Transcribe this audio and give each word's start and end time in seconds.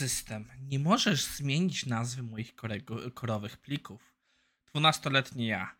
system. 0.00 0.48
Nie 0.60 0.78
możesz 0.78 1.24
zmienić 1.24 1.86
nazwy 1.86 2.22
moich 2.22 2.54
korowych 3.14 3.56
plików. 3.56 4.14
Dwunastoletni 4.66 5.46
ja. 5.46 5.76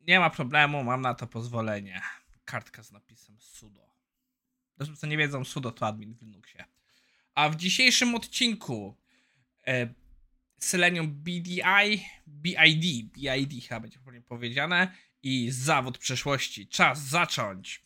Nie 0.00 0.20
ma 0.20 0.30
problemu, 0.30 0.84
mam 0.84 1.00
na 1.00 1.14
to 1.14 1.26
pozwolenie. 1.26 2.02
Kartka 2.44 2.82
z 2.82 2.92
napisem 2.92 3.40
sudo. 3.40 3.88
Dla 4.76 4.96
co 4.96 5.06
nie 5.06 5.16
wiedzą, 5.16 5.44
sudo 5.44 5.72
to 5.72 5.86
admin 5.86 6.14
w 6.14 6.22
Linuxie. 6.22 6.64
A 7.34 7.48
w 7.48 7.56
dzisiejszym 7.56 8.14
odcinku 8.14 8.96
e, 9.66 9.94
Selenium 10.58 11.10
BDI, 11.10 12.04
BID, 12.26 13.12
BID 13.12 13.64
chyba 13.68 13.80
będzie 13.80 13.98
powiedziane 14.28 14.92
i 15.22 15.50
zawód 15.50 15.98
przeszłości. 15.98 16.68
Czas 16.68 17.00
zacząć! 17.00 17.84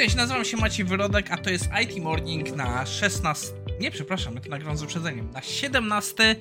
Cześć, 0.00 0.16
nazywam 0.16 0.44
się 0.44 0.56
Maciej 0.56 0.84
Wyrodek, 0.84 1.30
a 1.30 1.36
to 1.36 1.50
jest 1.50 1.68
IT 1.82 2.02
Morning 2.02 2.56
na 2.56 2.86
16. 2.86 3.48
Nie, 3.80 3.90
przepraszam, 3.90 4.40
to 4.40 4.50
nagrywam 4.50 4.76
z 4.76 4.82
uprzedzeniem. 4.82 5.30
Na 5.30 5.42
17 5.42 6.36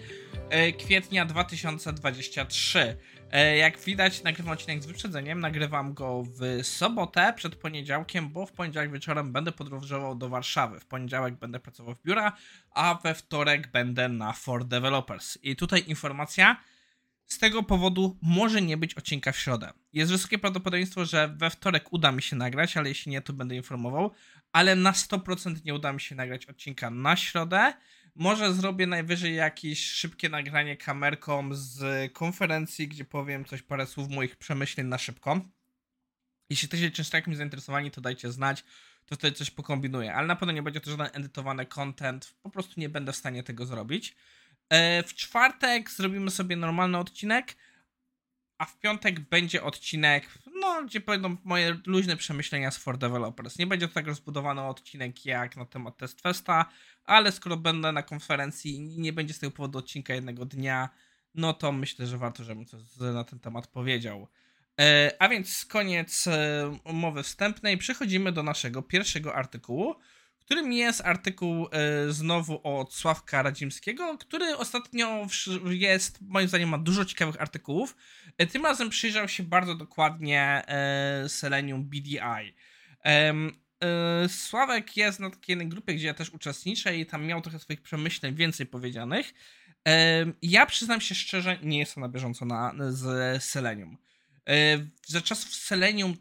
e, 0.49 0.71
kwietnia 0.71 1.25
2023. 1.25 2.97
E, 3.31 3.57
jak 3.57 3.79
widać, 3.79 4.23
nagrywam 4.23 4.53
odcinek 4.53 4.83
z 4.83 4.85
wyprzedzeniem. 4.85 5.39
Nagrywam 5.39 5.93
go 5.93 6.23
w 6.23 6.67
sobotę 6.67 7.33
przed 7.35 7.55
poniedziałkiem, 7.55 8.29
bo 8.29 8.45
w 8.45 8.51
poniedziałek 8.51 8.91
wieczorem 8.91 9.31
będę 9.31 9.51
podróżował 9.51 10.15
do 10.15 10.29
Warszawy. 10.29 10.79
W 10.79 10.85
poniedziałek 10.85 11.35
będę 11.35 11.59
pracował 11.59 11.95
w 11.95 12.03
biura, 12.03 12.33
a 12.71 12.99
we 13.03 13.15
wtorek 13.15 13.71
będę 13.71 14.09
na 14.09 14.33
For 14.33 14.65
Developers. 14.65 15.37
I 15.43 15.55
tutaj 15.55 15.83
informacja 15.87 16.57
z 17.29 17.37
tego 17.37 17.63
powodu 17.63 18.17
może 18.21 18.61
nie 18.61 18.77
być 18.77 18.93
odcinka 18.93 19.31
w 19.31 19.37
środę. 19.37 19.73
Jest 19.93 20.11
wysokie 20.11 20.39
prawdopodobieństwo, 20.39 21.05
że 21.05 21.27
we 21.27 21.49
wtorek 21.49 21.93
uda 21.93 22.11
mi 22.11 22.21
się 22.21 22.35
nagrać, 22.35 22.77
ale 22.77 22.89
jeśli 22.89 23.11
nie, 23.11 23.21
to 23.21 23.33
będę 23.33 23.55
informował. 23.55 24.11
Ale 24.51 24.75
na 24.75 24.91
100% 24.91 25.65
nie 25.65 25.73
uda 25.73 25.93
mi 25.93 26.01
się 26.01 26.15
nagrać 26.15 26.45
odcinka 26.45 26.89
na 26.89 27.15
środę. 27.15 27.73
Może 28.15 28.53
zrobię 28.53 28.87
najwyżej 28.87 29.35
jakieś 29.35 29.85
szybkie 29.85 30.29
nagranie 30.29 30.77
kamerką 30.77 31.49
z 31.51 32.13
konferencji, 32.13 32.87
gdzie 32.87 33.05
powiem 33.05 33.45
coś, 33.45 33.61
parę 33.61 33.87
słów 33.87 34.09
moich 34.09 34.35
przemyśleń 34.35 34.87
na 34.87 34.97
szybko. 34.97 35.41
Jeśli 36.49 36.65
jesteście 36.65 36.91
czymś 36.91 37.09
takim 37.09 37.35
zainteresowani, 37.35 37.91
to 37.91 38.01
dajcie 38.01 38.31
znać, 38.31 38.63
to 39.05 39.15
wtedy 39.15 39.37
coś 39.37 39.51
pokombinuję. 39.51 40.13
Ale 40.13 40.27
na 40.27 40.35
pewno 40.35 40.51
nie 40.51 40.63
będzie 40.63 40.81
to 40.81 40.91
żaden 40.91 41.09
edytowany 41.13 41.65
content, 41.65 42.35
po 42.41 42.49
prostu 42.49 42.79
nie 42.79 42.89
będę 42.89 43.11
w 43.11 43.15
stanie 43.15 43.43
tego 43.43 43.65
zrobić. 43.65 44.15
E, 44.69 45.03
w 45.03 45.13
czwartek 45.13 45.91
zrobimy 45.91 46.31
sobie 46.31 46.55
normalny 46.55 46.97
odcinek, 46.97 47.55
a 48.57 48.65
w 48.65 48.79
piątek 48.79 49.19
będzie 49.19 49.63
odcinek, 49.63 50.29
no, 50.61 50.83
gdzie 50.83 50.99
będą 50.99 51.37
moje 51.43 51.77
luźne 51.85 52.17
przemyślenia 52.17 52.71
z 52.71 52.77
For 52.77 52.97
Developers. 52.97 53.59
Nie 53.59 53.67
będzie 53.67 53.87
to 53.87 53.93
tak 53.93 54.07
rozbudowany 54.07 54.61
odcinek 54.61 55.25
jak 55.25 55.57
na 55.57 55.65
temat 55.65 55.97
Test 55.97 56.21
Festa, 56.21 56.65
ale 57.05 57.31
skoro 57.31 57.57
będę 57.57 57.91
na 57.91 58.03
konferencji 58.03 58.75
i 58.75 58.99
nie 58.99 59.13
będzie 59.13 59.33
z 59.33 59.39
tego 59.39 59.51
powodu 59.51 59.79
odcinka 59.79 60.13
jednego 60.13 60.45
dnia, 60.45 60.89
no 61.35 61.53
to 61.53 61.71
myślę, 61.71 62.07
że 62.07 62.17
warto, 62.17 62.43
żebym 62.43 62.65
coś 62.65 62.81
na 62.99 63.23
ten 63.23 63.39
temat 63.39 63.67
powiedział. 63.67 64.27
E, 64.79 65.11
a 65.19 65.29
więc 65.29 65.65
koniec 65.65 66.27
e, 66.27 66.77
umowy 66.83 67.23
wstępnej. 67.23 67.77
Przechodzimy 67.77 68.31
do 68.31 68.43
naszego 68.43 68.81
pierwszego 68.81 69.35
artykułu 69.35 69.95
którym 70.49 70.73
jest 70.73 71.01
artykuł 71.01 71.67
e, 71.71 72.11
znowu 72.11 72.61
od 72.63 72.93
Sławka 72.93 73.41
Radzimskiego, 73.41 74.17
który 74.17 74.57
ostatnio 74.57 75.27
jest, 75.69 76.21
moim 76.21 76.47
zdaniem, 76.47 76.69
ma 76.69 76.77
dużo 76.77 77.05
ciekawych 77.05 77.41
artykułów. 77.41 77.95
E, 78.37 78.47
tym 78.47 78.65
razem 78.65 78.89
przyjrzał 78.89 79.27
się 79.27 79.43
bardzo 79.43 79.75
dokładnie 79.75 80.41
e, 80.67 81.29
Selenium 81.29 81.83
BDI. 81.83 82.19
Sławek 84.27 84.97
jest 84.97 85.19
na 85.19 85.29
takiej 85.29 85.57
grupie, 85.67 85.95
gdzie 85.95 86.07
ja 86.07 86.13
też 86.13 86.29
uczestniczę 86.29 86.97
i 86.97 87.05
tam 87.05 87.25
miał 87.25 87.41
trochę 87.41 87.59
swoich 87.59 87.81
przemyśleń 87.81 88.35
więcej 88.35 88.65
powiedzianych. 88.65 89.33
Ja 90.41 90.65
przyznam 90.65 91.01
się 91.01 91.15
szczerze, 91.15 91.59
nie 91.63 91.79
jestem 91.79 92.01
na 92.01 92.09
bieżąco 92.09 92.45
na, 92.45 92.73
z 92.89 93.43
Selenium. 93.43 93.97
Za 95.07 95.21
czasów 95.21 95.55
Selenium 95.55 96.17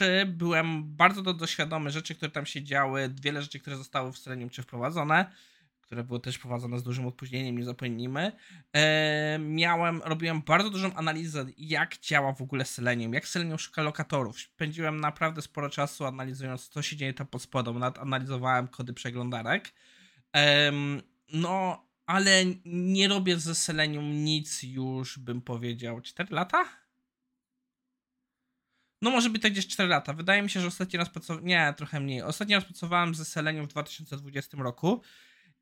3 0.00 0.26
byłem 0.26 0.96
bardzo 0.96 1.22
do, 1.22 1.34
doświadomy 1.34 1.90
rzeczy, 1.90 2.14
które 2.14 2.30
tam 2.30 2.46
się 2.46 2.62
działy, 2.62 3.14
wiele 3.22 3.42
rzeczy, 3.42 3.60
które 3.60 3.76
zostały 3.76 4.12
w 4.12 4.18
Selenium 4.18 4.50
3 4.50 4.62
wprowadzone, 4.62 5.32
które 5.80 6.04
były 6.04 6.20
też 6.20 6.36
wprowadzone 6.36 6.78
z 6.78 6.82
dużym 6.82 7.06
opóźnieniem, 7.06 7.58
nie 7.58 7.64
zapomnijmy. 7.64 8.32
E, 8.72 9.38
miałem, 9.38 10.02
robiłem 10.04 10.42
bardzo 10.42 10.70
dużą 10.70 10.94
analizę, 10.94 11.46
jak 11.58 11.98
działa 11.98 12.32
w 12.32 12.42
ogóle 12.42 12.64
Selenium, 12.64 13.14
jak 13.14 13.28
Selenium 13.28 13.58
szuka 13.58 13.82
lokatorów. 13.82 14.40
Spędziłem 14.40 15.00
naprawdę 15.00 15.42
sporo 15.42 15.70
czasu 15.70 16.04
analizując, 16.04 16.68
co 16.68 16.82
się 16.82 16.96
dzieje 16.96 17.14
tam 17.14 17.26
pod 17.26 17.42
spodem, 17.42 17.78
nawet 17.78 17.98
analizowałem 17.98 18.68
kody 18.68 18.92
przeglądarek. 18.92 19.72
E, 20.36 20.72
no, 21.32 21.86
ale 22.06 22.44
nie 22.64 23.08
robię 23.08 23.38
ze 23.38 23.54
Selenium 23.54 24.24
nic 24.24 24.62
już, 24.62 25.18
bym 25.18 25.42
powiedział, 25.42 26.00
4 26.00 26.34
lata? 26.34 26.79
No 29.02 29.10
może 29.10 29.30
być 29.30 29.42
to 29.42 29.50
gdzieś 29.50 29.66
4 29.66 29.88
lata. 29.88 30.12
Wydaje 30.12 30.42
mi 30.42 30.50
się, 30.50 30.60
że 30.60 30.66
ostatni 30.66 30.98
raz 30.98 31.10
pracowałem, 31.10 31.46
nie, 31.46 31.74
trochę 31.76 32.00
mniej. 32.00 32.22
Ostatni 32.22 32.54
raz 32.54 32.64
pracowałem 32.64 33.14
ze 33.14 33.24
Selenium 33.24 33.66
w 33.66 33.68
2020 33.68 34.56
roku 34.58 35.02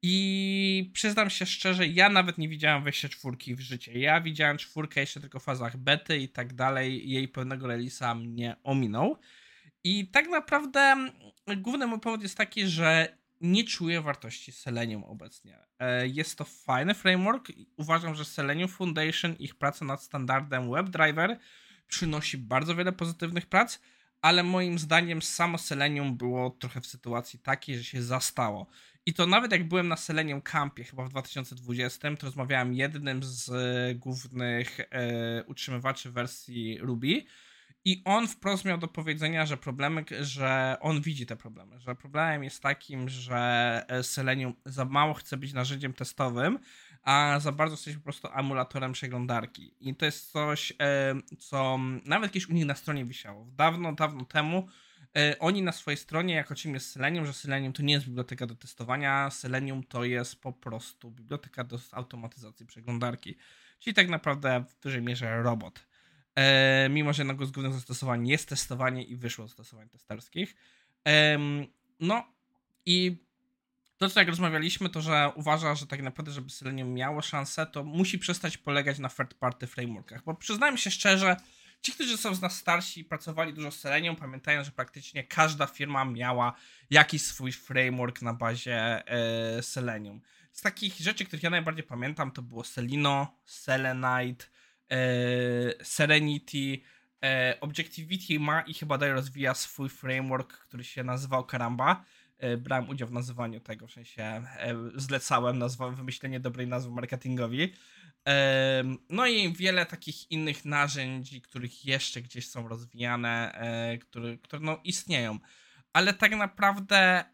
i 0.03 0.91
przyznam 0.95 1.31
się 1.31 1.47
szczerze, 1.47 1.87
ja 1.87 2.09
nawet 2.09 2.39
nie 2.39 2.49
widziałem 2.49 2.85
wejścia 2.85 3.09
czwórki 3.09 3.55
w 3.55 3.61
życie. 3.61 3.99
Ja 3.99 4.21
widziałem 4.21 4.59
czwórkę 4.59 5.01
jeszcze 5.01 5.21
tylko 5.21 5.41
w 5.41 5.45
fazach 5.45 5.77
bety 5.77 6.19
i 6.19 6.29
tak 6.29 6.55
dalej. 6.55 7.11
Jej 7.11 7.29
pewnego 7.29 7.67
release'a 7.67 8.17
mnie 8.17 8.57
ominął. 8.65 9.19
I 9.85 10.09
tak 10.09 10.29
naprawdę 10.29 11.11
główny 11.57 11.87
mój 11.87 12.01
powód 12.01 12.23
jest 12.23 12.37
taki, 12.37 12.67
że 12.67 13.19
nie 13.41 13.65
czuję 13.65 14.01
wartości 14.01 14.53
Selenium 14.53 15.05
obecnie. 15.05 15.59
E, 15.79 16.09
jest 16.09 16.39
to 16.39 16.45
fajny 16.45 16.95
framework. 16.95 17.53
Uważam, 17.77 18.15
że 18.15 18.25
Selenium 18.25 18.69
Foundation, 18.69 19.37
ich 19.37 19.55
praca 19.55 19.85
nad 19.85 20.03
standardem 20.03 20.71
WebDriver 20.71 21.39
przynosi 21.89 22.39
bardzo 22.39 22.75
wiele 22.75 22.93
pozytywnych 22.93 23.47
prac, 23.47 23.79
ale 24.23 24.43
moim 24.43 24.79
zdaniem 24.79 25.23
samo 25.23 25.59
Selenium 25.59 26.17
było 26.17 26.51
trochę 26.51 26.81
w 26.81 26.87
sytuacji 26.87 27.39
takiej, 27.39 27.77
że 27.79 27.85
się 27.85 28.03
zastało. 28.03 28.67
I 29.07 29.15
to 29.15 29.27
nawet 29.27 29.53
jak 29.53 29.69
byłem 29.69 29.89
na 29.89 29.97
Selenium 29.97 30.43
Campie 30.43 30.85
chyba 30.85 31.05
w 31.05 31.09
2020, 31.09 32.17
to 32.17 32.27
rozmawiałem 32.27 32.75
jednym 32.75 33.23
z 33.23 33.51
głównych 33.99 34.81
e, 34.81 35.45
utrzymywaczy 35.45 36.11
wersji 36.11 36.79
Ruby 36.81 37.25
i 37.85 38.03
on 38.05 38.29
wprost 38.29 38.65
miał 38.65 38.79
do 38.79 38.89
powiedzenia, 38.89 39.47
że 39.47 39.57
problemy, 39.57 40.05
że 40.21 40.77
on 40.81 41.01
widzi 41.01 41.27
te 41.27 41.37
problemy, 41.37 41.81
że 41.81 41.95
problemem 41.95 42.45
jest 42.45 42.63
takim, 42.63 43.09
że 43.09 43.85
e, 43.89 44.03
Selenium 44.03 44.55
za 44.65 44.85
mało 44.85 45.15
chce 45.15 45.37
być 45.37 45.53
narzędziem 45.53 45.93
testowym, 45.93 46.59
a 47.09 47.41
za 47.41 47.53
bardzo 47.53 47.75
jesteś 47.75 47.95
po 47.95 48.01
prostu 48.01 48.29
emulatorem 48.35 48.93
przeglądarki. 48.93 49.75
I 49.81 49.95
to 49.95 50.07
jest 50.07 50.33
coś, 50.33 50.73
e, 50.81 51.15
co 51.39 51.79
nawet 52.05 52.33
kiedyś 52.33 52.49
u 52.49 52.53
nich 52.53 52.67
na 52.67 52.75
stronie 52.75 53.05
wisiało. 53.05 53.47
Dawno, 53.57 53.93
dawno 53.93 54.25
temu 54.25 54.69
e, 55.17 55.39
oni 55.39 55.63
na 55.63 55.73
swojej 55.73 55.99
stronie, 55.99 56.35
jako 56.35 56.55
czym 56.55 56.75
jest 56.75 56.91
Selenium, 56.91 57.27
że 57.27 57.33
Selenium 57.33 57.73
to 57.73 57.83
nie 57.83 57.95
jest 57.95 58.07
biblioteka 58.07 58.47
do 58.47 58.55
testowania, 58.55 59.31
Selenium 59.31 59.85
to 59.85 60.05
jest 60.05 60.41
po 60.41 60.53
prostu 60.53 61.11
biblioteka 61.11 61.65
do 61.65 61.79
automatyzacji 61.93 62.67
przeglądarki. 62.67 63.37
Czyli 63.79 63.95
tak 63.95 64.09
naprawdę 64.09 64.65
w 64.69 64.83
dużej 64.83 65.03
mierze 65.03 65.43
robot. 65.43 65.87
E, 66.35 66.89
mimo, 66.89 67.13
że 67.13 67.23
jednego 67.23 67.47
z 67.47 67.51
głównych 67.51 67.75
zastosowań 67.75 68.29
jest 68.29 68.49
testowanie 68.49 69.03
i 69.03 69.17
wyszło 69.17 69.49
zastosowań 69.49 69.89
testerskich. 69.89 70.55
no 72.01 72.25
i 72.87 73.28
to, 73.99 74.09
co 74.09 74.21
jak 74.21 74.29
rozmawialiśmy, 74.29 74.89
to 74.89 75.01
że 75.01 75.31
uważa, 75.35 75.75
że 75.75 75.87
tak 75.87 76.03
naprawdę, 76.03 76.33
żeby 76.33 76.51
Selenium 76.51 76.95
miało 76.95 77.23
szansę, 77.23 77.67
to 77.67 77.85
musi 77.85 78.19
przestać 78.19 78.57
polegać 78.57 78.99
na 78.99 79.09
third 79.09 79.35
party 79.35 79.67
frameworkach. 79.67 80.25
Bo 80.25 80.35
przyznajmy 80.35 80.79
się 80.79 80.91
szczerze, 80.91 81.37
ci, 81.83 81.93
którzy 81.93 82.17
są 82.17 82.35
z 82.35 82.41
nas 82.41 82.57
starsi 82.57 83.01
i 83.01 83.05
pracowali 83.05 83.55
dużo 83.55 83.71
z 83.71 83.81
Selenium, 83.81 84.17
pamiętają, 84.17 84.65
że 84.65 84.71
praktycznie 84.71 85.25
każda 85.25 85.67
firma 85.67 86.05
miała 86.05 86.55
jakiś 86.91 87.23
swój 87.23 87.53
framework 87.53 88.23
na 88.23 88.35
bazie 88.35 89.09
e, 89.09 89.63
Selenium. 89.63 90.21
Z 90.53 90.61
takich 90.61 90.95
rzeczy, 90.95 91.25
których 91.25 91.43
ja 91.43 91.51
najbardziej 91.51 91.85
pamiętam, 91.85 92.31
to 92.31 92.43
było 92.43 92.65
Selino, 92.65 93.37
Selenite, 93.45 94.45
e, 94.91 95.85
Serenity, 95.85 96.81
e, 97.25 97.57
Objectivity 97.61 98.41
ma 98.41 98.61
i 98.61 98.75
chyba 98.75 98.99
dalej 98.99 99.15
rozwija 99.15 99.55
swój 99.55 99.89
framework, 99.89 100.53
który 100.53 100.85
się 100.85 101.05
nazywał 101.05 101.45
Karamba 101.45 102.05
brałem 102.59 102.89
udział 102.89 103.09
w 103.09 103.13
nazywaniu 103.13 103.61
tego, 103.61 103.87
w 103.87 103.93
sensie 103.93 104.23
e, 104.23 104.45
zlecałem 104.95 105.59
nazwę, 105.59 105.95
wymyślenie 105.95 106.41
dobrej 106.41 106.67
nazwy 106.67 106.91
marketingowi. 106.93 107.73
E, 108.29 108.85
no 109.09 109.27
i 109.27 109.53
wiele 109.53 109.87
takich 109.87 110.31
innych 110.31 110.65
narzędzi, 110.65 111.41
których 111.43 111.85
jeszcze 111.85 112.23
gdzieś 112.23 112.49
są 112.49 112.69
rozwijane, 112.69 113.61
które, 114.01 114.39
które 114.39 114.63
no 114.63 114.81
istnieją. 114.85 115.39
Ale 115.93 116.15
tak 116.15 116.37
naprawdę, 116.37 117.25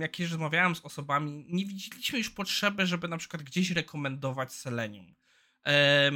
jak 0.00 0.18
już 0.18 0.30
rozmawiałem 0.30 0.76
z 0.76 0.80
osobami, 0.80 1.46
nie 1.48 1.66
widzieliśmy 1.66 2.18
już 2.18 2.30
potrzeby, 2.30 2.86
żeby 2.86 3.08
na 3.08 3.16
przykład 3.16 3.42
gdzieś 3.42 3.70
rekomendować 3.70 4.52
Selenium. 4.52 5.14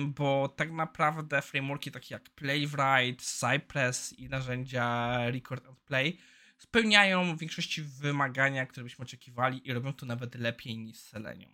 Bo 0.06 0.48
tak 0.48 0.72
naprawdę 0.72 1.42
frameworki 1.42 1.90
takie 1.90 2.14
jak 2.14 2.30
Playwright, 2.30 3.24
Cypress 3.24 4.18
i 4.18 4.28
narzędzia 4.28 5.16
Record 5.30 5.66
and 5.66 5.78
Play 5.78 6.18
spełniają 6.58 7.36
w 7.36 7.38
większości 7.38 7.82
wymagania, 7.82 8.66
które 8.66 8.84
byśmy 8.84 9.02
oczekiwali 9.02 9.68
i 9.68 9.72
robią 9.72 9.92
to 9.92 10.06
nawet 10.06 10.34
lepiej 10.34 10.78
niż 10.78 10.96
Selenium. 10.98 11.52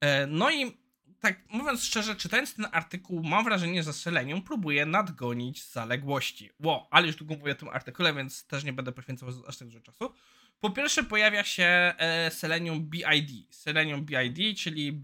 E, 0.00 0.26
no 0.26 0.50
i 0.50 0.82
tak 1.20 1.40
mówiąc 1.50 1.84
szczerze, 1.84 2.16
czytając 2.16 2.54
ten 2.54 2.66
artykuł, 2.72 3.22
mam 3.22 3.44
wrażenie, 3.44 3.82
że 3.82 3.92
Selenium 3.92 4.42
próbuje 4.42 4.86
nadgonić 4.86 5.64
zaległości. 5.64 6.50
Ło, 6.58 6.88
ale 6.90 7.06
już 7.06 7.16
długo 7.16 7.34
mówię 7.34 7.52
o 7.52 7.54
tym 7.54 7.68
artykule, 7.68 8.14
więc 8.14 8.46
też 8.46 8.64
nie 8.64 8.72
będę 8.72 8.92
poświęcał 8.92 9.28
aż 9.48 9.56
tak 9.56 9.68
dużo 9.68 9.80
czasu. 9.80 10.12
Po 10.60 10.70
pierwsze 10.70 11.04
pojawia 11.04 11.44
się 11.44 11.64
e, 11.64 12.30
Selenium 12.30 12.86
BID. 12.90 13.54
Selenium 13.54 14.04
BID, 14.04 14.58
czyli 14.58 15.00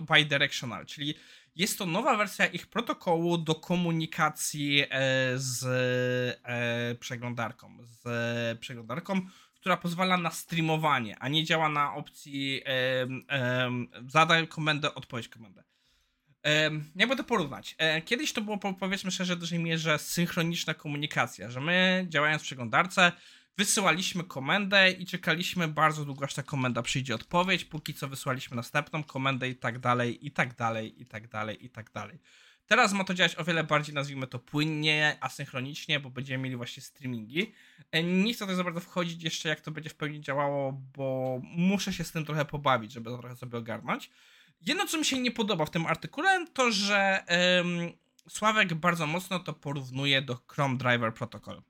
bidirectional, 0.00 0.86
czyli 0.86 1.14
jest 1.58 1.78
to 1.78 1.86
nowa 1.86 2.16
wersja 2.16 2.46
ich 2.46 2.66
protokołu 2.66 3.38
do 3.38 3.54
komunikacji 3.54 4.80
e, 4.80 4.88
z 5.36 5.64
e, 6.44 6.94
przeglądarką. 6.94 7.78
Z 7.82 8.58
przeglądarką, 8.60 9.20
która 9.54 9.76
pozwala 9.76 10.16
na 10.16 10.30
streamowanie, 10.30 11.18
a 11.18 11.28
nie 11.28 11.44
działa 11.44 11.68
na 11.68 11.94
opcji 11.94 12.62
zadaj 14.06 14.48
komendę, 14.48 14.94
odpowiedź 14.94 15.28
komendę. 15.28 15.64
Jak 16.96 17.08
będę 17.08 17.24
porównać? 17.24 17.74
E, 17.78 18.02
kiedyś 18.02 18.32
to 18.32 18.40
było, 18.40 18.58
powiedzmy 18.58 19.10
szczerze, 19.10 19.36
w 19.36 19.38
dużej 19.38 19.58
mierze 19.58 19.98
synchroniczna 19.98 20.74
komunikacja, 20.74 21.50
że 21.50 21.60
my 21.60 22.06
działając 22.08 22.42
w 22.42 22.44
przeglądarce 22.44 23.12
wysyłaliśmy 23.58 24.24
komendę 24.24 24.90
i 24.90 25.06
czekaliśmy 25.06 25.68
bardzo 25.68 26.04
długo, 26.04 26.24
aż 26.24 26.34
ta 26.34 26.42
komenda 26.42 26.82
przyjdzie 26.82 27.14
odpowiedź, 27.14 27.64
póki 27.64 27.94
co 27.94 28.08
wysłaliśmy 28.08 28.56
następną 28.56 29.04
komendę 29.04 29.48
i 29.48 29.56
tak 29.56 29.78
dalej, 29.78 30.26
i 30.26 30.30
tak 30.30 30.54
dalej, 30.54 31.02
i 31.02 31.06
tak 31.06 31.28
dalej, 31.28 31.64
i 31.64 31.70
tak 31.70 31.90
dalej. 31.90 32.18
Teraz 32.66 32.92
ma 32.92 33.04
to 33.04 33.14
działać 33.14 33.38
o 33.38 33.44
wiele 33.44 33.64
bardziej, 33.64 33.94
nazwijmy 33.94 34.26
to 34.26 34.38
płynnie, 34.38 35.16
asynchronicznie, 35.20 36.00
bo 36.00 36.10
będziemy 36.10 36.44
mieli 36.44 36.56
właśnie 36.56 36.82
streamingi. 36.82 37.52
E, 37.90 38.02
nie 38.02 38.34
chcę 38.34 38.46
tak 38.46 38.56
za 38.56 38.64
bardzo 38.64 38.80
wchodzić 38.80 39.22
jeszcze, 39.22 39.48
jak 39.48 39.60
to 39.60 39.70
będzie 39.70 39.90
w 39.90 39.94
pełni 39.94 40.20
działało, 40.20 40.72
bo 40.96 41.40
muszę 41.42 41.92
się 41.92 42.04
z 42.04 42.12
tym 42.12 42.24
trochę 42.24 42.44
pobawić, 42.44 42.92
żeby 42.92 43.10
to 43.10 43.18
trochę 43.18 43.36
sobie 43.36 43.58
ogarnąć. 43.58 44.10
Jedno, 44.66 44.86
co 44.86 44.98
mi 44.98 45.04
się 45.04 45.20
nie 45.20 45.30
podoba 45.30 45.64
w 45.64 45.70
tym 45.70 45.86
artykule, 45.86 46.46
to 46.54 46.72
że 46.72 47.24
um, 47.58 47.92
Sławek 48.28 48.74
bardzo 48.74 49.06
mocno 49.06 49.40
to 49.40 49.52
porównuje 49.52 50.22
do 50.22 50.38
Chrome 50.46 50.76
Driver 50.76 51.14
Protocol. 51.14 51.62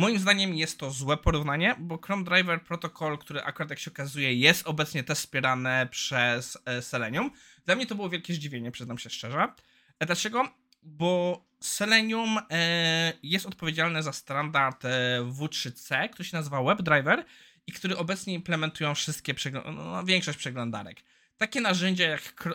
Moim 0.00 0.18
zdaniem 0.18 0.54
jest 0.54 0.78
to 0.78 0.90
złe 0.90 1.16
porównanie, 1.16 1.76
bo 1.78 1.98
Chrome 1.98 2.24
Driver 2.24 2.62
Protocol, 2.62 3.18
który 3.18 3.42
akurat 3.42 3.70
jak 3.70 3.78
się 3.78 3.90
okazuje 3.90 4.34
jest 4.34 4.66
obecnie 4.66 5.04
też 5.04 5.18
wspierane 5.18 5.88
przez 5.90 6.58
e, 6.64 6.82
Selenium. 6.82 7.30
Dla 7.66 7.74
mnie 7.74 7.86
to 7.86 7.94
było 7.94 8.08
wielkie 8.08 8.34
zdziwienie, 8.34 8.70
przyznam 8.70 8.98
się 8.98 9.10
szczerze. 9.10 9.48
E, 9.98 10.06
dlaczego? 10.06 10.48
Bo 10.82 11.44
Selenium 11.60 12.38
e, 12.50 13.12
jest 13.22 13.46
odpowiedzialne 13.46 14.02
za 14.02 14.12
standard 14.12 14.84
W3C, 15.38 16.08
który 16.08 16.28
się 16.28 16.36
nazywa 16.36 16.62
WebDriver 16.62 17.24
i 17.66 17.72
który 17.72 17.96
obecnie 17.96 18.34
implementują 18.34 18.94
wszystkie, 18.94 19.34
no, 19.52 19.72
no, 19.72 20.04
większość 20.04 20.38
przeglądarek. 20.38 21.02
Takie 21.36 21.60
narzędzia 21.60 22.08
jak 22.08 22.50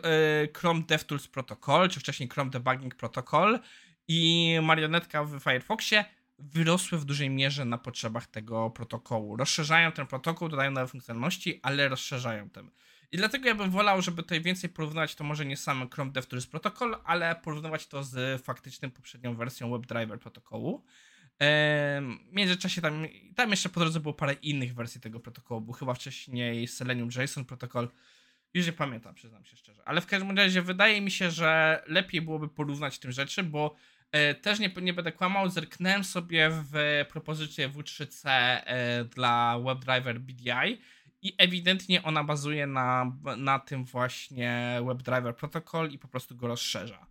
Chrome 0.58 0.84
DevTools 0.88 1.28
Protocol, 1.28 1.90
czy 1.90 2.00
wcześniej 2.00 2.30
Chrome 2.30 2.52
Debugging 2.52 2.96
Protocol 2.96 3.60
i 4.08 4.52
marionetka 4.62 5.24
w 5.24 5.40
Firefoxie 5.40 6.06
wyrosły 6.40 6.98
w 6.98 7.06
dużej 7.06 7.30
mierze 7.30 7.66
na 7.66 7.78
potrzebach 7.78 8.28
tego 8.28 8.70
protokołu. 8.70 9.38
Rozszerzają 9.38 9.92
ten 9.92 10.08
protokół, 10.08 10.50
dodają 10.50 10.72
nowe 10.72 10.88
funkcjonalności, 10.88 11.60
ale 11.64 11.90
rozszerzają 11.90 12.50
ten. 12.50 12.72
I 13.12 13.18
dlatego 13.18 13.48
ja 13.48 13.56
bym 13.56 13.72
wolał, 13.72 14.02
żeby 14.02 14.24
tutaj 14.24 14.42
więcej 14.42 14.70
porównywać 14.70 15.16
to 15.16 15.24
może 15.24 15.46
nie 15.46 15.58
sam 15.58 15.90
Chrome 15.90 16.12
DevTools 16.12 16.48
protokol, 16.48 16.98
ale 17.04 17.36
porównywać 17.36 17.88
to 17.88 18.04
z 18.04 18.44
faktycznym 18.44 18.92
poprzednią 18.92 19.36
wersją 19.36 19.72
WebDriver 19.72 20.20
protokołu. 20.20 20.86
w 21.40 22.32
międzyczasie 22.32 22.82
tam, 22.82 23.06
tam 23.36 23.50
jeszcze 23.52 23.70
po 23.70 23.80
drodze 23.80 24.00
było 24.00 24.14
parę 24.14 24.34
innych 24.34 24.74
wersji 24.74 25.02
tego 25.02 25.20
protokołu, 25.20 25.62
był 25.62 25.74
chyba 25.74 25.94
wcześniej 25.94 26.68
Selenium 26.68 27.10
JSON 27.16 27.46
protokol, 27.46 27.90
już 28.54 28.66
nie 28.66 28.74
pamiętam, 28.74 29.16
przyznam 29.16 29.46
się 29.46 29.58
szczerze. 29.58 29.82
Ale 29.86 30.02
w 30.02 30.06
każdym 30.06 30.38
razie 30.38 30.62
wydaje 30.62 31.02
mi 31.02 31.12
się, 31.12 31.32
że 31.32 31.84
lepiej 31.88 32.22
byłoby 32.22 32.50
porównać 32.50 33.00
tym 33.00 33.12
rzeczy, 33.12 33.44
bo 33.44 33.76
też 34.42 34.60
nie, 34.60 34.72
nie 34.82 34.94
będę 34.94 35.12
kłamał, 35.12 35.50
zerknąłem 35.50 36.04
sobie 36.04 36.50
w 36.50 37.06
propozycję 37.10 37.70
W3C 37.70 38.30
e, 38.30 39.06
dla 39.06 39.60
WebDriver 39.60 40.20
BDI 40.20 40.82
i 41.22 41.36
ewidentnie 41.38 42.04
ona 42.04 42.24
bazuje 42.24 42.68
na, 42.68 43.12
na 43.38 43.60
tym 43.60 43.86
właśnie 43.86 44.80
WebDriver 44.88 45.36
Protocol 45.36 45.92
i 45.92 46.00
po 46.00 46.08
prostu 46.08 46.36
go 46.36 46.48
rozszerza. 46.48 47.06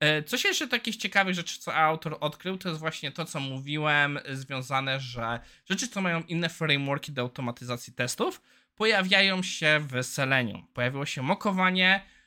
E, 0.00 0.22
coś 0.22 0.44
jeszcze 0.44 0.68
takich 0.68 0.96
ciekawych 0.96 1.34
rzeczy, 1.34 1.58
co 1.58 1.74
autor 1.74 2.16
odkrył, 2.20 2.58
to 2.58 2.68
jest 2.68 2.80
właśnie 2.80 3.12
to, 3.12 3.24
co 3.24 3.40
mówiłem, 3.40 4.18
związane, 4.30 5.00
że 5.00 5.40
rzeczy, 5.70 5.88
co 5.88 6.00
mają 6.00 6.22
inne 6.22 6.48
frameworki 6.48 7.12
do 7.12 7.22
automatyzacji 7.22 7.92
testów, 7.92 8.42
pojawiają 8.74 9.42
się 9.42 9.86
w 9.88 10.02
Selenium. 10.02 10.66
Pojawiło 10.74 11.06
się 11.06 11.22
mokowanie, 11.22 12.00
E, 12.00 12.21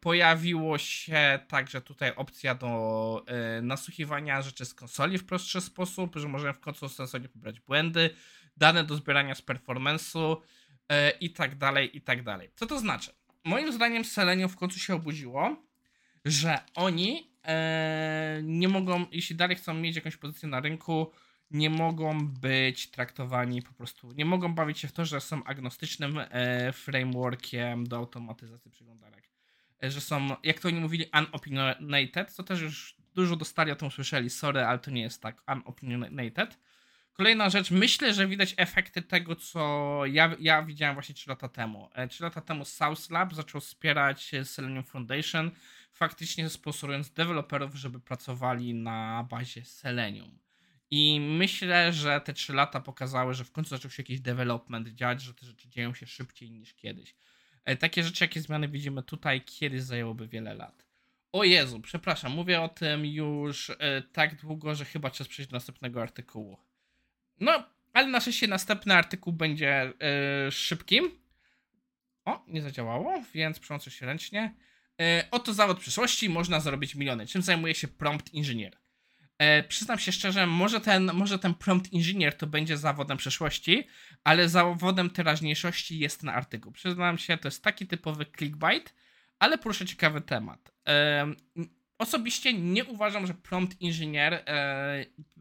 pojawiło 0.00 0.78
się 0.78 1.38
także 1.48 1.80
tutaj 1.80 2.12
opcja 2.16 2.54
do 2.54 3.24
e, 3.26 3.62
nasłuchiwania 3.62 4.42
rzeczy 4.42 4.64
z 4.64 4.74
konsoli 4.74 5.18
w 5.18 5.26
prostszy 5.26 5.60
sposób, 5.60 6.16
że 6.16 6.28
możemy 6.28 6.52
w 6.52 6.60
końcu 6.60 6.88
sensownie 6.88 7.28
pobrać 7.28 7.60
błędy, 7.60 8.10
dane 8.56 8.84
do 8.84 8.94
zbierania 8.94 9.34
z 9.34 9.42
performance'u 9.42 10.36
e, 10.88 11.10
i 11.10 11.30
tak 11.30 11.58
dalej, 11.58 11.96
i 11.96 12.00
tak 12.00 12.22
dalej. 12.22 12.50
Co 12.54 12.66
to 12.66 12.78
znaczy? 12.78 13.10
Moim 13.44 13.72
zdaniem 13.72 14.04
Selenium 14.04 14.48
w 14.48 14.56
końcu 14.56 14.78
się 14.78 14.94
obudziło, 14.94 15.56
że 16.24 16.58
oni 16.74 17.30
nie 18.42 18.68
mogą, 18.68 19.06
jeśli 19.12 19.36
dalej 19.36 19.56
chcą 19.56 19.74
mieć 19.74 19.96
jakąś 19.96 20.16
pozycję 20.16 20.48
na 20.48 20.60
rynku, 20.60 21.12
nie 21.50 21.70
mogą 21.70 22.28
być 22.28 22.90
traktowani 22.90 23.62
po 23.62 23.72
prostu, 23.72 24.12
nie 24.12 24.24
mogą 24.24 24.54
bawić 24.54 24.78
się 24.78 24.88
w 24.88 24.92
to, 24.92 25.04
że 25.04 25.20
są 25.20 25.44
agnostycznym 25.44 26.20
frameworkiem 26.72 27.86
do 27.86 27.96
automatyzacji 27.96 28.70
przeglądarek. 28.70 29.26
E, 29.82 29.90
że 29.90 30.00
są, 30.00 30.36
jak 30.42 30.60
to 30.60 30.68
oni 30.68 30.80
mówili, 30.80 31.04
unopinionated, 31.18 32.36
to 32.36 32.42
też 32.42 32.60
już 32.60 32.96
dużo 33.14 33.36
dostali 33.36 33.72
o 33.72 33.76
tym 33.76 33.90
słyszeli, 33.90 34.30
sorry, 34.30 34.60
ale 34.60 34.78
to 34.78 34.90
nie 34.90 35.02
jest 35.02 35.22
tak 35.22 35.42
unopinionated. 35.48 36.58
Kolejna 37.12 37.50
rzecz, 37.50 37.70
myślę, 37.70 38.14
że 38.14 38.26
widać 38.26 38.54
efekty 38.56 39.02
tego, 39.02 39.36
co 39.36 40.00
ja, 40.06 40.36
ja 40.38 40.62
widziałem 40.62 40.94
właśnie 40.94 41.14
3 41.14 41.30
lata 41.30 41.48
temu. 41.48 41.90
3 42.10 42.24
e, 42.24 42.26
lata 42.26 42.40
temu 42.40 42.64
South 42.64 43.10
Lab 43.10 43.34
zaczął 43.34 43.60
wspierać 43.60 44.32
Selenium 44.44 44.84
Foundation, 44.84 45.50
faktycznie 45.92 46.48
sponsorując 46.48 47.10
deweloperów, 47.10 47.74
żeby 47.74 48.00
pracowali 48.00 48.74
na 48.74 49.26
bazie 49.30 49.64
Selenium. 49.64 50.45
I 50.90 51.20
myślę, 51.20 51.92
że 51.92 52.20
te 52.20 52.32
3 52.32 52.52
lata 52.52 52.80
pokazały, 52.80 53.34
że 53.34 53.44
w 53.44 53.52
końcu 53.52 53.70
zaczął 53.70 53.90
się 53.90 54.02
jakiś 54.02 54.20
development 54.20 54.88
dziać, 54.88 55.22
że 55.22 55.34
te 55.34 55.46
rzeczy 55.46 55.68
dzieją 55.68 55.94
się 55.94 56.06
szybciej 56.06 56.50
niż 56.50 56.74
kiedyś. 56.74 57.14
E, 57.64 57.76
takie 57.76 58.02
rzeczy, 58.02 58.24
jakie 58.24 58.40
zmiany 58.40 58.68
widzimy 58.68 59.02
tutaj, 59.02 59.40
kiedyś 59.40 59.82
zajęłoby 59.82 60.28
wiele 60.28 60.54
lat. 60.54 60.86
O 61.32 61.44
Jezu, 61.44 61.80
przepraszam, 61.80 62.32
mówię 62.32 62.60
o 62.60 62.68
tym 62.68 63.06
już 63.06 63.70
e, 63.70 64.02
tak 64.12 64.40
długo, 64.40 64.74
że 64.74 64.84
chyba 64.84 65.10
czas 65.10 65.28
przejść 65.28 65.50
do 65.50 65.56
następnego 65.56 66.02
artykułu. 66.02 66.58
No, 67.40 67.64
ale 67.92 68.06
na 68.06 68.20
szczęście 68.20 68.48
następny 68.48 68.94
artykuł 68.94 69.32
będzie 69.32 69.92
e, 70.00 70.52
szybkim. 70.52 71.10
O, 72.24 72.44
nie 72.48 72.62
zadziałało, 72.62 73.22
więc 73.34 73.58
przełączę 73.58 73.90
się 73.90 74.06
ręcznie. 74.06 74.54
oto 75.30 75.54
zawód 75.54 75.78
przyszłości, 75.78 76.28
można 76.28 76.60
zarobić 76.60 76.94
miliony. 76.94 77.26
Czym 77.26 77.42
zajmuje 77.42 77.74
się 77.74 77.88
prompt 77.88 78.34
inżynier? 78.34 78.76
E, 79.38 79.62
przyznam 79.62 79.98
się 79.98 80.12
szczerze, 80.12 80.46
może 80.46 80.80
ten, 80.80 81.10
może 81.14 81.38
ten 81.38 81.54
prompt 81.54 81.92
inżynier 81.92 82.36
to 82.36 82.46
będzie 82.46 82.76
zawodem 82.76 83.16
przeszłości, 83.16 83.86
ale 84.24 84.48
zawodem 84.48 85.10
teraźniejszości 85.10 85.98
jest 85.98 86.20
ten 86.20 86.28
artykuł. 86.28 86.72
Przyznam 86.72 87.18
się, 87.18 87.38
to 87.38 87.48
jest 87.48 87.64
taki 87.64 87.86
typowy 87.86 88.26
clickbait, 88.38 88.94
ale 89.38 89.58
proszę 89.58 89.86
ciekawy 89.86 90.20
temat. 90.20 90.72
E, 90.88 91.26
osobiście 91.98 92.52
nie 92.52 92.84
uważam, 92.84 93.26
że 93.26 93.34
prompt 93.34 93.80
inżynier 93.80 94.42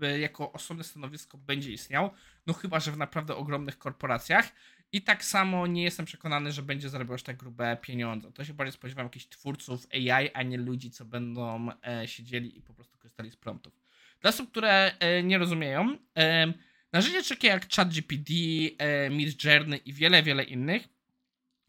e, 0.01 0.19
jako 0.19 0.51
osobne 0.51 0.83
stanowisko 0.83 1.37
będzie 1.37 1.71
istniał, 1.71 2.11
no 2.47 2.53
chyba, 2.53 2.79
że 2.79 2.91
w 2.91 2.97
naprawdę 2.97 3.35
ogromnych 3.35 3.77
korporacjach. 3.77 4.51
I 4.91 5.01
tak 5.01 5.25
samo 5.25 5.67
nie 5.67 5.83
jestem 5.83 6.05
przekonany, 6.05 6.51
że 6.51 6.63
będzie 6.63 6.89
zarabiał 6.89 7.17
tak 7.17 7.37
grube 7.37 7.77
pieniądze. 7.81 8.31
To 8.31 8.45
się 8.45 8.53
bardziej 8.53 8.73
spodziewam 8.73 9.05
jakichś 9.05 9.27
twórców 9.27 9.87
AI, 9.93 10.29
a 10.33 10.43
nie 10.43 10.57
ludzi, 10.57 10.91
co 10.91 11.05
będą 11.05 11.69
e, 11.87 12.07
siedzieli 12.07 12.57
i 12.57 12.61
po 12.61 12.73
prostu 12.73 12.97
korzystali 12.97 13.31
z 13.31 13.35
promptów. 13.35 13.84
Dla 14.25 14.29
osób, 14.29 14.51
które 14.51 14.97
e, 14.99 15.23
nie 15.23 15.37
rozumieją, 15.37 15.97
e, 16.17 16.53
narzędzia 16.93 17.29
takie 17.29 17.47
jak 17.47 17.69
ChatGPT, 17.69 18.29
e, 18.77 19.09
Midjourney 19.09 19.81
i 19.85 19.93
wiele, 19.93 20.23
wiele 20.23 20.43
innych 20.43 20.87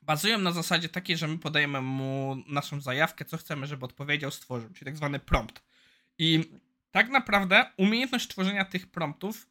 bazują 0.03 0.39
na 0.39 0.53
zasadzie 0.53 0.89
takiej, 0.89 1.17
że 1.17 1.29
my 1.29 1.39
podajemy 1.39 1.81
mu 1.81 2.37
naszą 2.49 2.81
zajawkę, 2.81 3.25
co 3.25 3.37
chcemy, 3.37 3.67
żeby 3.67 3.85
odpowiedział, 3.85 4.31
stworzył, 4.31 4.71
czyli 4.71 4.85
tak 4.85 4.97
zwany 4.97 5.19
prompt. 5.19 5.63
I 6.19 6.51
tak 6.91 7.09
naprawdę 7.09 7.71
umiejętność 7.77 8.29
tworzenia 8.29 8.65
tych 8.65 8.91
promptów 8.91 9.51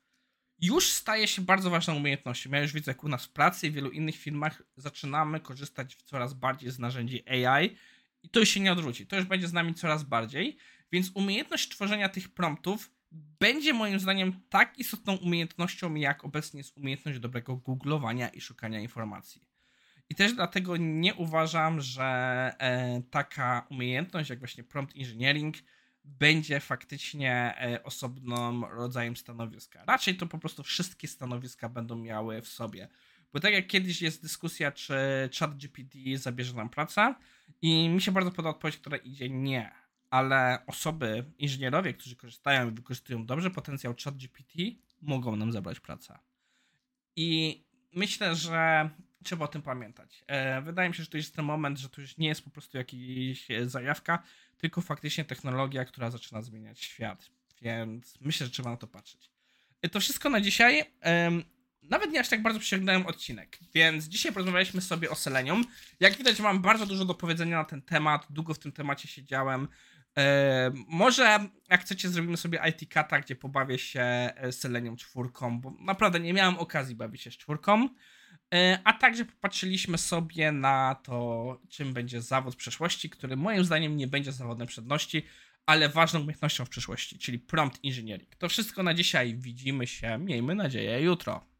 już 0.62 0.89
staje 0.89 1.27
się 1.27 1.41
bardzo 1.41 1.69
ważną 1.69 1.95
umiejętnością. 1.95 2.50
Ja 2.51 2.62
już 2.62 2.74
widzę, 2.74 2.91
jak 2.91 3.03
u 3.03 3.07
nas 3.07 3.25
w 3.25 3.29
pracy 3.29 3.67
i 3.67 3.71
w 3.71 3.74
wielu 3.74 3.91
innych 3.91 4.15
firmach 4.15 4.62
zaczynamy 4.77 5.39
korzystać 5.39 5.95
coraz 5.95 6.33
bardziej 6.33 6.71
z 6.71 6.79
narzędzi 6.79 7.24
AI 7.29 7.77
i 8.24 8.29
to 8.29 8.39
już 8.39 8.50
się 8.50 8.59
nie 8.59 8.71
odwróci. 8.71 9.07
To 9.07 9.15
już 9.15 9.25
będzie 9.25 9.47
z 9.47 9.53
nami 9.53 9.74
coraz 9.74 10.03
bardziej. 10.03 10.57
Więc 10.91 11.12
umiejętność 11.13 11.69
tworzenia 11.69 12.09
tych 12.09 12.33
promptów 12.33 12.94
będzie 13.39 13.74
moim 13.74 14.00
zdaniem 14.00 14.41
tak 14.50 14.79
istotną 14.79 15.15
umiejętnością, 15.15 15.95
jak 15.95 16.25
obecnie 16.25 16.57
jest 16.57 16.77
umiejętność 16.77 17.19
dobrego 17.19 17.55
googlowania 17.55 18.29
i 18.29 18.41
szukania 18.41 18.79
informacji. 18.79 19.41
I 20.10 20.15
też 20.15 20.34
dlatego 20.34 20.77
nie 20.77 21.13
uważam, 21.13 21.81
że 21.81 22.03
e, 22.60 23.01
taka 23.12 23.67
umiejętność 23.69 24.29
jak 24.29 24.39
właśnie 24.39 24.63
prompt 24.63 24.95
engineering 24.95 25.55
będzie 26.03 26.60
faktycznie 26.60 27.55
e, 27.57 27.84
osobnym 27.84 28.65
rodzajem 28.65 29.15
stanowiska. 29.15 29.84
Raczej 29.88 30.15
to 30.15 30.27
po 30.27 30.38
prostu 30.38 30.63
wszystkie 30.63 31.07
stanowiska 31.07 31.69
będą 31.69 31.95
miały 31.95 32.41
w 32.41 32.48
sobie. 32.48 32.88
Bo 33.34 33.39
tak 33.39 33.53
jak 33.53 33.67
kiedyś 33.67 34.01
jest 34.01 34.22
dyskusja, 34.22 34.72
czy 34.72 34.95
ChatGPT 35.39 35.98
zabierze 36.15 36.53
nam 36.53 36.69
pracę, 36.69 37.15
i 37.62 37.89
mi 37.89 38.01
się 38.01 38.12
bardzo 38.12 38.31
podoba 38.31 38.50
odpowiedź, 38.50 38.77
która 38.77 38.98
idzie 38.98 39.29
nie. 39.29 39.85
Ale 40.09 40.65
osoby, 40.67 41.31
inżynierowie, 41.38 41.93
którzy 41.93 42.15
korzystają 42.15 42.71
i 42.71 42.74
wykorzystują 42.74 43.25
dobrze 43.25 43.51
potencjał 43.51 43.95
ChatGPT, 44.03 44.53
mogą 45.01 45.35
nam 45.35 45.51
zabrać 45.51 45.79
pracę. 45.79 46.19
I 47.15 47.62
myślę, 47.93 48.35
że 48.35 48.89
trzeba 49.24 49.45
o 49.45 49.47
tym 49.47 49.62
pamiętać. 49.62 50.24
E, 50.27 50.62
wydaje 50.62 50.89
mi 50.89 50.95
się, 50.95 51.03
że 51.03 51.09
to 51.09 51.17
jest 51.17 51.35
ten 51.35 51.45
moment, 51.45 51.79
że 51.79 51.89
to 51.89 52.01
już 52.01 52.17
nie 52.17 52.27
jest 52.27 52.41
po 52.43 52.50
prostu 52.50 52.77
jakaś 52.77 53.47
zajawka, 53.65 54.24
tylko 54.57 54.81
faktycznie 54.81 55.25
technologia, 55.25 55.85
która 55.85 56.12
zaczyna 56.12 56.41
zmieniać 56.41 56.79
świat. 56.79 57.29
Więc 57.62 58.17
myślę, 58.21 58.45
że 58.45 58.51
trzeba 58.51 58.69
na 58.69 58.77
to 58.77 58.88
patrzeć. 58.88 59.31
E, 59.81 59.89
to 59.89 60.00
wszystko 60.00 60.29
na 60.29 60.41
dzisiaj. 60.41 60.83
Nawet 61.89 62.12
nie 62.12 62.19
aż 62.19 62.29
tak 62.29 62.41
bardzo 62.41 62.59
przyciągnąłem 62.59 63.05
odcinek, 63.05 63.59
więc 63.74 64.05
dzisiaj 64.05 64.31
porozmawialiśmy 64.31 64.81
sobie 64.81 65.09
o 65.09 65.15
Selenium. 65.15 65.65
Jak 66.00 66.17
widać, 66.17 66.39
mam 66.39 66.62
bardzo 66.62 66.85
dużo 66.85 67.05
do 67.05 67.13
powiedzenia 67.13 67.57
na 67.57 67.63
ten 67.63 67.81
temat, 67.81 68.27
długo 68.29 68.53
w 68.53 68.59
tym 68.59 68.71
temacie 68.71 69.07
siedziałem. 69.07 69.67
Może 70.88 71.39
jak 71.69 71.81
chcecie, 71.81 72.10
zrobimy 72.10 72.38
sobie 72.38 72.60
IT 72.69 72.89
Kata, 72.89 73.19
gdzie 73.19 73.36
pobawię 73.36 73.79
się 73.79 74.01
e, 74.01 74.51
Selenium 74.51 74.98
czwórką, 74.98 75.62
bo 75.62 75.74
naprawdę 75.79 76.19
nie 76.19 76.34
miałem 76.34 76.57
okazji 76.57 76.95
bawić 76.95 77.22
się 77.22 77.31
z 77.31 77.38
czwórką. 77.38 77.89
E, 78.53 78.79
a 78.84 78.93
także 78.93 79.25
popatrzyliśmy 79.25 79.98
sobie 79.98 80.51
na 80.51 80.95
to, 81.03 81.62
czym 81.69 81.93
będzie 81.93 82.22
zawód 82.22 82.55
w 82.55 82.57
który 83.10 83.36
moim 83.36 83.65
zdaniem 83.65 83.98
nie 83.98 84.07
będzie 84.07 84.31
zawodem 84.31 84.67
przedności, 84.67 85.25
ale 85.65 85.89
ważną 85.89 86.19
umiejętnością 86.19 86.65
w 86.65 86.69
przyszłości, 86.69 87.19
czyli 87.19 87.39
prompt 87.39 87.79
engineering. 87.86 88.36
To 88.36 88.50
wszystko 88.50 88.84
na 88.84 88.93
dzisiaj. 88.93 89.36
Widzimy 89.38 89.88
się, 89.88 90.17
miejmy 90.17 90.55
nadzieję, 90.55 91.01
jutro. 91.01 91.54